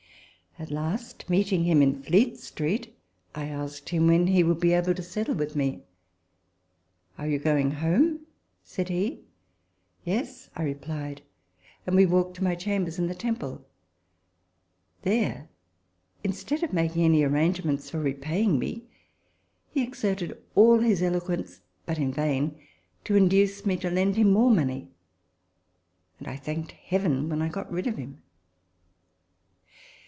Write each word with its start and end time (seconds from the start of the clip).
At 0.59 0.69
last, 0.69 1.27
meeting 1.29 1.63
him 1.63 1.81
in 1.81 2.03
Fleet 2.03 2.37
Street, 2.37 2.93
I 3.33 3.45
asked 3.47 3.87
him 3.89 4.05
when 4.07 4.27
he 4.27 4.41
should 4.41 4.59
be 4.59 4.73
able 4.73 4.93
to 4.93 5.01
settle 5.01 5.33
with 5.33 5.55
me." 5.55 5.81
Are 7.17 7.27
you 7.27 7.39
going 7.39 7.71
home?" 7.71 8.25
said 8.63 8.89
he." 8.89 9.21
Yes," 10.05 10.49
I 10.55 10.63
replied; 10.63 11.21
and 11.87 11.95
we 11.95 12.05
walked 12.05 12.35
to 12.35 12.43
my 12.43 12.53
chambers 12.53 12.99
in 12.99 13.07
the 13.07 13.15
Temple. 13.15 13.65
There, 15.03 15.47
instead 16.21 16.61
of 16.63 16.73
making 16.73 17.05
any 17.05 17.23
arrangements 17.23 17.89
for 17.89 17.99
repaying 18.01 18.59
me, 18.59 18.83
he 19.71 19.81
exerted 19.81 20.43
all 20.53 20.79
his 20.79 21.01
eloquence, 21.01 21.61
but 21.85 21.97
in 21.97 22.11
vain, 22.13 22.59
to 23.05 23.15
induce 23.15 23.65
me 23.65 23.77
to 23.77 23.89
lend 23.89 24.17
him 24.17 24.31
more 24.33 24.51
money; 24.51 24.89
and 26.19 26.27
I 26.27 26.35
thanked 26.35 26.73
Heaven 26.73 27.29
when 27.29 27.41
I 27.41 27.47
got 27.47 27.71
rid 27.71 27.87
of 27.87 27.95
him. 27.97 28.21